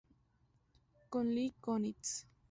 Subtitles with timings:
[1.11, 2.25] Con Lee Konitz